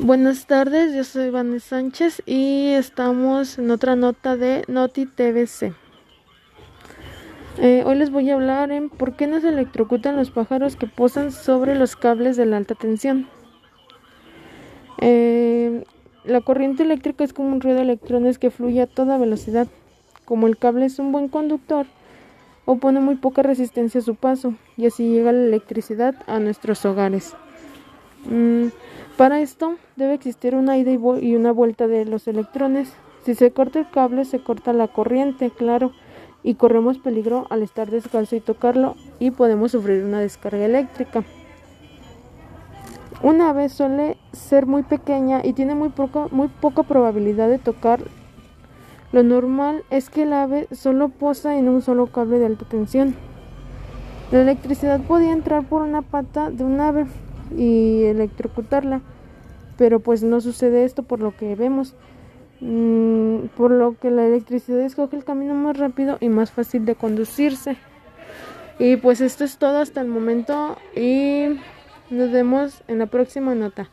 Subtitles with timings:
[0.00, 5.72] Buenas tardes, yo soy Vanessa Sánchez y estamos en otra nota de Noti TVC.
[7.58, 10.86] Eh, hoy les voy a hablar en por qué no se electrocutan los pájaros que
[10.86, 13.26] posan sobre los cables de la alta tensión.
[14.98, 15.82] Eh,
[16.24, 19.66] la corriente eléctrica es como un ruido de electrones que fluye a toda velocidad.
[20.24, 21.86] Como el cable es un buen conductor,
[22.66, 27.34] opone muy poca resistencia a su paso y así llega la electricidad a nuestros hogares.
[28.26, 28.68] Mm,
[29.16, 32.92] para esto debe existir una ida y una vuelta de los electrones.
[33.24, 35.92] Si se corta el cable, se corta la corriente, claro,
[36.42, 41.24] y corremos peligro al estar descalzo y tocarlo y podemos sufrir una descarga eléctrica.
[43.22, 48.00] Una ave suele ser muy pequeña y tiene muy, poco, muy poca probabilidad de tocar.
[49.10, 53.16] Lo normal es que el ave solo posa en un solo cable de alta tensión.
[54.30, 57.06] La electricidad podía entrar por una pata de un ave
[57.56, 59.00] y electrocutarla.
[59.76, 61.94] Pero pues no sucede esto por lo que vemos.
[62.60, 66.96] Mm, por lo que la electricidad escoge el camino más rápido y más fácil de
[66.96, 67.76] conducirse.
[68.78, 71.58] Y pues esto es todo hasta el momento y
[72.10, 73.90] nos vemos en la próxima nota.